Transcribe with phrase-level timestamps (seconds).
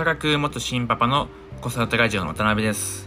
[0.00, 1.28] 働く元新パパの
[1.60, 3.06] 子育てラジオの渡辺です。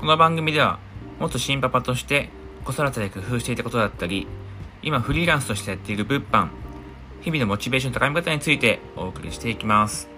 [0.00, 0.80] この番組では、
[1.20, 2.30] 元新パパとして
[2.64, 4.26] 子育てで工夫していたことだったり、
[4.82, 6.48] 今フリーランスとしてやっている物販、
[7.20, 10.10] 日々のモチベーションの高め方についてお送りしていきます。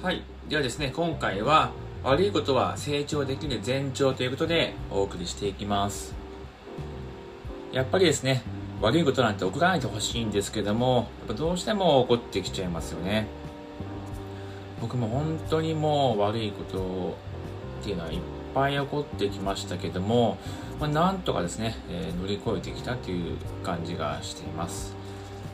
[0.00, 0.22] はい。
[0.48, 1.72] ではですね、今回は
[2.04, 6.14] 悪いことは成長できる前兆ということでお送りしていきます。
[7.72, 8.44] やっぱりですね、
[8.80, 13.26] 悪いことなんて起こらないでほしいんですけども、やっぱどうしても起こってきちゃいますよね。
[14.80, 17.16] 僕も本当にもう悪いこと
[17.80, 18.18] っていうのはいっ
[18.54, 20.38] ぱい起こってきましたけども、
[20.78, 24.94] まあ、なんとかですね、えー乗り越えてきたという感じがしています。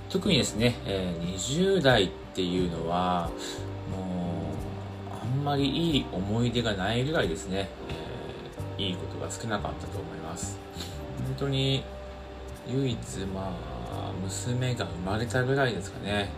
[0.09, 3.31] 特にですね、えー20代っていうのは、
[3.91, 4.53] も
[5.11, 7.69] う、あんまりいい思い出がないぐらいですね、
[8.79, 10.59] えーいいことが少なかったと思います。
[11.27, 11.84] 本当に、
[12.69, 13.53] 唯一、ま
[13.91, 16.31] あ、娘が生まれたぐらいですかね。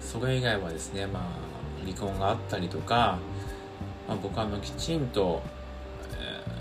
[0.00, 1.49] それ以外はですね、まあ、
[1.90, 3.18] 離婚があったりとか、
[4.08, 5.42] まあ、僕はあのきちんと、
[6.18, 6.60] えー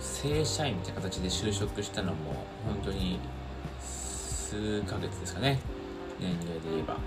[0.00, 3.18] 正社員みたいな形で就職したのも本当に
[3.80, 5.60] 数ヶ月ですかね
[6.20, 6.94] 年齢で言えば。
[6.94, 6.98] っ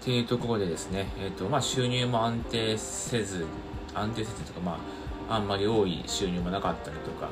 [0.00, 3.44] ていうところでですね、えーとまあ、収入も安定せず
[3.94, 4.78] 安定せずとか、ま
[5.28, 7.28] あ、あんまり多い収入もなかったりとか、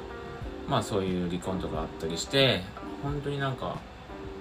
[0.68, 2.62] まあ、そういう離婚とかあったりして
[3.02, 3.78] 本当になんか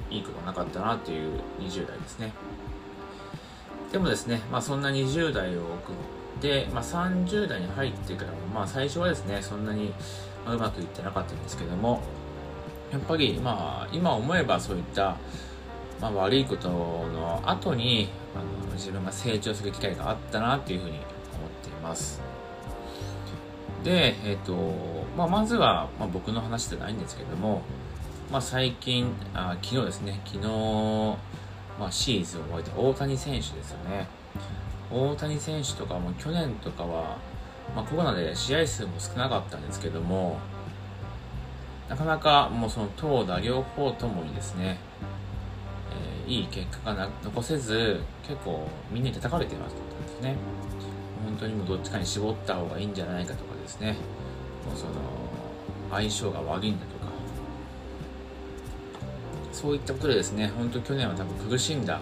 [0.09, 2.33] いいことなかったなっていう20代ですね。
[3.95, 9.93] でもですね、まあそんな20代を送って、まあ30代に入ってからも、まあ最初はですね、そんなに
[10.45, 12.01] うまくいってなかったんですけども、
[12.91, 15.15] やっぱりまあ今思えばそういった、
[16.01, 21.03] まあ、悪いことの後にあの自分が成長する機会があったなっていうふうに思っ
[21.63, 22.21] ています。
[23.85, 24.51] で、えっ、と、
[25.15, 27.61] まあまずは、まあ、僕の話じゃないんですけども、
[28.29, 31.15] まあ最近、あ昨日ですね、昨日、
[31.79, 34.07] まあ、シーズンを終えた大谷選手ですよね。
[34.91, 37.17] 大谷選手とかも去年とかは、
[37.75, 40.37] まあ、コロナで試合数も少なかったんですけども、
[41.89, 44.77] なかなかもうその投打両方ともにですね、
[45.91, 50.35] えーいい結果が残せず、結構みんなに叩かれてましたんですね。
[51.23, 53.97] 本当にもうどっちかに絞った方がいいんじゃないかとかですね、
[54.67, 54.91] もうその
[55.91, 56.94] 相性が悪いんだと、
[59.55, 62.01] そういったことでですね、本当去年は多分苦しんだ、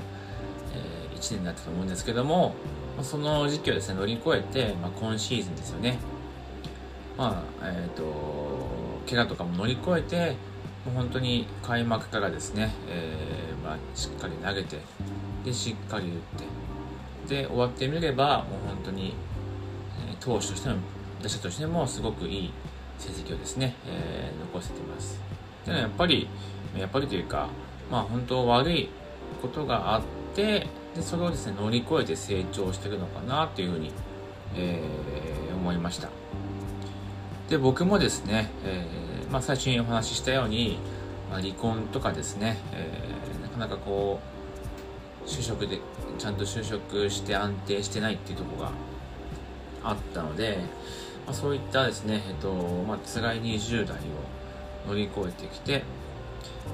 [0.74, 2.56] え1年だったと思うんですけども、
[3.04, 6.00] その時期をですね、乗り越えて、まあ、今シーズンですよね。
[7.16, 8.04] まあ、えっ、と、
[9.08, 10.36] 怪我とかも乗り越えて、
[10.84, 14.80] もう本当に開幕からですね、えーまあ、しっかり投げて、
[15.46, 19.14] で、しっかり打って、で、終わってみれば、もう本当に、
[20.10, 20.78] えー投手としても、
[21.22, 22.54] 打者としてもすごくいい
[22.98, 25.20] 成績をですね、えー残せています。
[25.66, 26.28] でやっぱり、
[26.78, 27.50] やっぱりというか、
[27.92, 28.90] まあ本当悪い
[29.42, 30.02] ことがあっ
[30.36, 33.92] て、で、それをですね、乗り越えて成長してるのかなっていうふうに、
[34.56, 36.10] えー思いました。
[37.48, 40.78] で、僕もですね、えーまあ最初にお話ししたように、
[41.32, 44.20] まあ、離婚とかですね、えーなかなかこ
[45.26, 45.80] う、就職で、
[46.18, 48.72] ちゃんと就職して安定してないっていうとこが
[49.84, 50.58] あったので、
[51.26, 52.52] まあ、そういったですね、えっと、
[52.88, 54.00] まあ辛い20代を
[54.90, 55.84] 乗り越えてきて、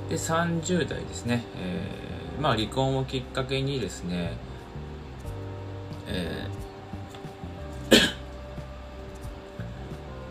[0.10, 4.38] で、30代ですね、えーまあ離婚をきっかけにですね、
[6.08, 8.00] えー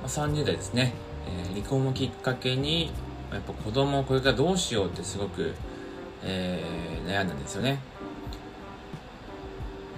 [0.08, 0.94] 30代ですね、
[1.26, 2.90] えー離婚をきっかけに、
[3.32, 5.54] やっぱ子供をこれからどうしようってすごく、
[6.22, 7.78] えー悩んだんですよね。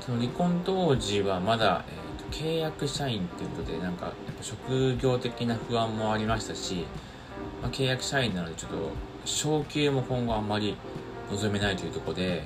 [0.00, 6.86] その離婚当時はまだ、えーと契約社員っていうことでなんかやっぱ職業的な不安もありましたし、
[7.60, 8.76] まあ、契約社員なのでちょっと
[9.24, 10.76] 昇給も今後あんまり
[11.30, 12.44] 望めないというところで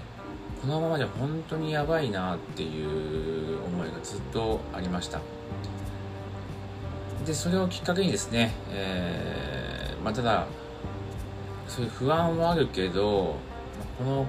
[0.61, 5.21] このままで本当にやばいなっていう思いがずっとありました。
[7.27, 10.47] でそれをきっかけにですね、えーまあ、ただ
[11.69, 13.37] そういう不安はあるけど、
[13.99, 14.27] この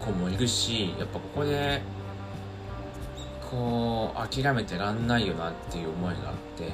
[0.00, 1.82] 子もいるしやっぱここで
[3.48, 6.72] こう諦めてらんないよなっていう思いがあって、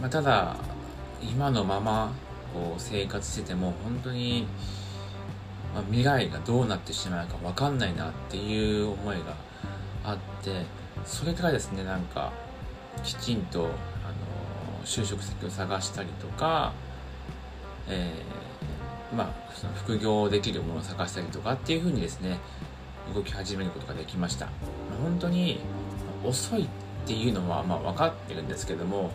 [0.00, 0.56] まあ、ただ
[1.22, 2.12] 今のまま
[2.52, 4.46] こう生活してても本当に、
[5.74, 9.34] まあ、未来がどうなってしまうか分かんないなっていう思いが
[10.04, 10.64] あって
[11.04, 12.32] それからですねなんか
[13.02, 13.70] きちんとあの
[14.84, 16.72] 就職先を探したりとか、
[17.88, 18.40] えー
[19.16, 22.38] まあその副業できるものを探したりとかっていうふうにですね
[23.14, 24.48] 動き始めることができました。
[25.02, 25.60] 本当に
[26.24, 26.68] 遅いっ
[27.06, 29.10] ていうのはまあ分かってるんですけどもやっ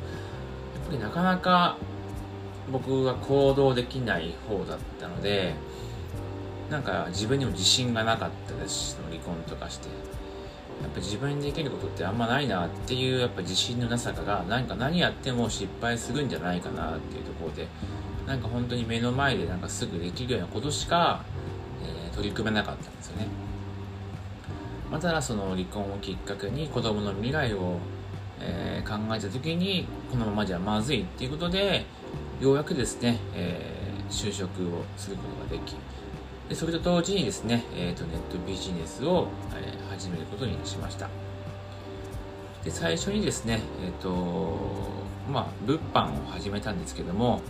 [0.87, 1.77] ぱりなかなか
[2.71, 5.53] 僕は行動できない方だったので
[6.69, 9.87] なんか自分にも自信がなかったですし離婚とかして
[10.81, 17.67] やっぱ自分にできることってあんまないなっていうやっぱ自信のなさがなんか何やっても失敗するんじゃないかなっていうところで
[18.25, 21.23] なんか本当に目の前でなんかすぐできるようなことしか、
[21.83, 23.27] えー、取り組めなかったんですよね。
[24.91, 27.77] またその離婚をきっかけに子供の未来を、
[28.39, 31.85] えー、考えた時にこのままじゃまずいっていうことで
[32.39, 35.75] ようやくですね、えー、就職をすることができ
[36.49, 41.09] でそれと同時にですね、えーと、ネットビジネスを、えー、始めることにしました。
[42.63, 44.57] で最初にですねえ、ー、と
[45.31, 47.41] まあ物販を始めたんですけども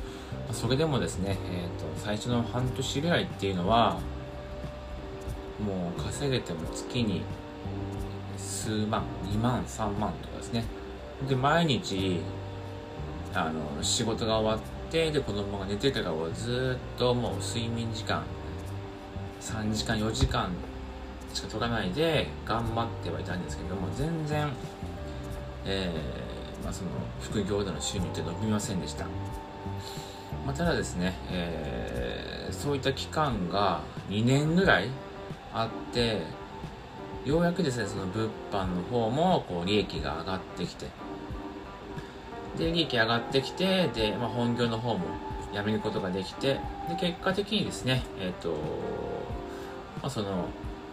[0.52, 4.00] それでもですね、えーと、最初の半年ぐらいっていうのは
[5.66, 7.24] もう稼げても月に
[8.38, 10.66] 数万2万3万とかですね。
[11.28, 12.20] で毎日
[13.34, 18.24] あの仕事が終わってで子供が寝てからはずっともう睡眠時間
[19.42, 20.50] 3時間4時間
[21.34, 24.48] しか取らないで頑張ってはいたんですけども全然、
[25.66, 29.06] えーまあ、その副業での収入って伸びませんでした、
[30.46, 34.90] まあ、ただですね、えー、そういった期間が2年ぐらい
[35.54, 36.22] あって
[37.26, 40.86] ようやくですねその物販の方もこう利益が上がってきて
[42.58, 45.06] で利益上がってきてで、まあ、本業の方も
[45.54, 46.60] やめることができて
[46.90, 48.50] で結果的にですねえっ、ー、と、
[50.02, 50.48] まあ、その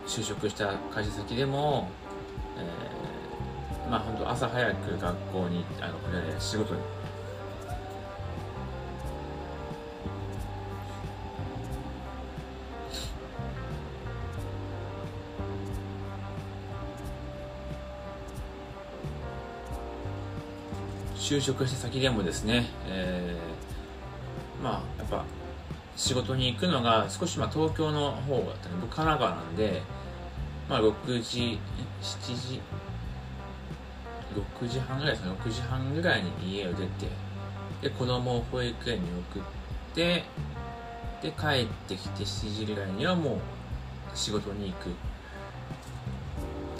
[0.06, 1.88] 就職した会社先でも、
[2.56, 6.81] えー、まあ本当朝早く学校にあの仕事に
[21.22, 25.24] 就職した先でもですね、えー、まあやっぱ
[25.96, 29.82] 仕事に行くのが少しまあ東京の方だったね僕神奈川なんで
[30.69, 31.60] まあ6時
[32.02, 32.60] 7時
[34.60, 37.06] 6時半ぐらいですか6時半ぐらいに家を出て
[37.82, 39.42] で子供を保育園に送っ
[39.94, 40.24] て
[41.22, 43.38] で帰ってきて7時ぐらいにはもう
[44.12, 44.90] 仕事に行く。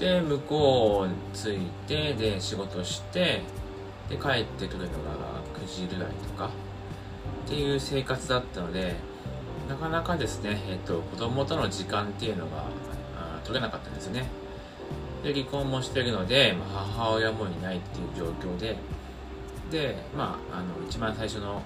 [0.01, 3.43] で向こう着いてで仕事して
[4.13, 6.51] で帰ってくるのが9時ぐらいとか
[7.47, 8.95] っていう生活だったので
[9.69, 12.65] なかなかですね、えっと、子供との時間っていうのが
[13.43, 14.27] 取れなかったんですね。
[15.25, 18.77] で離婚もしてるので、まあ、母親もいないっていう状況で
[19.71, 21.63] でまああの一番最初の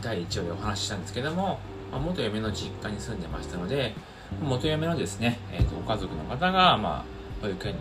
[0.00, 1.58] 第1話でお話ししたんですけども、
[1.90, 3.94] まあ、元嫁の実家に住んでましたので
[4.40, 7.04] 元嫁のですね、えーと、ご家族の方が、まあ、
[7.42, 7.80] 保育園の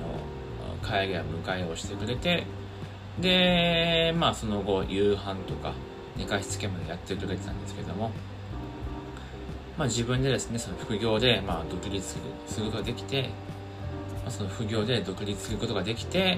[0.81, 2.45] 帰りや迎えをしてくれて
[3.19, 5.73] で、まあその後、夕飯とか
[6.15, 8.11] 寝かしつけまでやってくれてたんですけども、
[9.77, 12.07] まあ自分でですね、その副業で、まあ独立
[12.47, 13.29] することができて、
[14.23, 16.37] まあ、その副業で独立することができて、え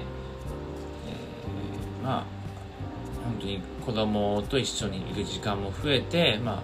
[2.02, 2.24] ー、まあ、
[3.24, 6.62] 本当に子供と一緒にいる時間も増えて、まあ、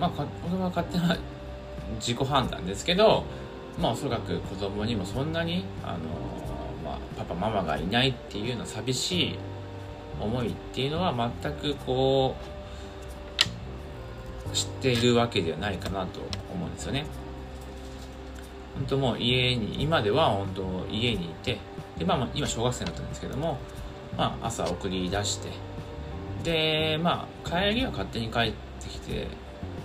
[0.00, 1.16] まあ、これは勝手な
[2.00, 3.24] 自己判断ですけど、
[3.78, 5.98] まあおそらく子供にもそんなに、あの
[7.16, 9.38] パパママがいないっていうの寂しい
[10.20, 12.36] 思いっていうのは全くこ
[14.50, 16.20] う知っているわけではないかなと
[16.52, 17.06] 思うんですよね。
[18.76, 21.58] 本当もう家に今では本当家にいて
[21.98, 23.58] で、まあ、今小学生だったんですけども、
[24.16, 25.48] まあ、朝送り出して
[26.44, 29.28] でまあ帰りは勝手に帰ってきて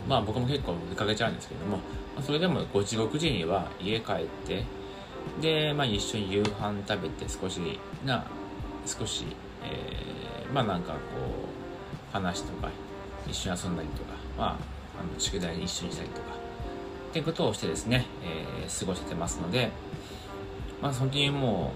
[0.08, 1.80] まあ僕も結構出かけちゃうんですけども、
[2.18, 4.66] ま、それでも5時6時には家帰って
[5.42, 7.60] で、まあ、一緒に夕飯食べて少し
[8.06, 8.26] な
[8.86, 9.26] 少し、
[9.64, 12.70] えー、まあなんかこう話とか
[13.28, 14.48] 一緒に遊んだりとか、まあ、
[15.00, 16.28] あの宿題に一緒にしたりとか
[17.10, 19.72] っていうことをしてですね、えー、過ごしてますので
[20.82, 21.74] まあ本当にも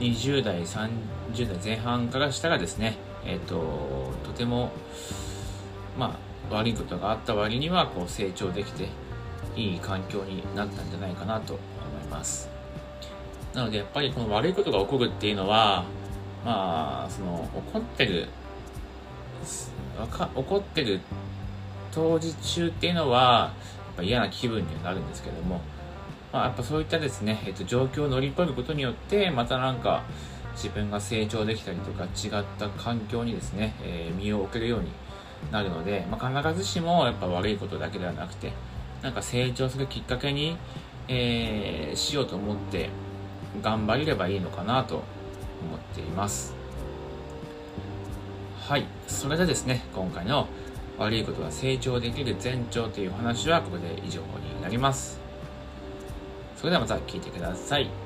[0.00, 0.90] う20代30
[1.48, 4.72] 代前半からしたらですねえっ、ー、ととても
[5.98, 6.18] ま
[6.50, 8.88] あ悪いことがあった割にはこう成長できて
[9.56, 11.58] いい環境になったんじゃないかなと
[12.14, 12.48] ます。
[13.52, 15.84] なのでやっぱりこの悪いことが起こるっていうのは
[16.44, 18.28] まあその怒ってる
[20.34, 21.00] 怒ってる
[21.92, 25.60] 当時中っていうのはやっぱ嫌な気分にはなるんですけども、
[26.32, 30.02] まあ、やっぱそういったですね、えっと、状況を乗り越えることによってまたなんか
[30.56, 34.88] 自分が成長できたりとか違った環境にですね、えー、身を置けるように
[35.52, 38.52] なるので、まあ、必ずしもやっぱ悪いことだけではなくて
[39.02, 40.56] なんか成長するきっかけに
[41.08, 42.90] えー、しようと思って
[43.62, 45.02] 頑張れればいいのかなと
[45.62, 46.54] 思っています。
[48.68, 48.86] はい。
[49.06, 50.48] それでですね今回の
[50.98, 55.20] 悪いことは成長できる前兆という話はここで以上になります。
[56.56, 58.03] それではまた聞いてください。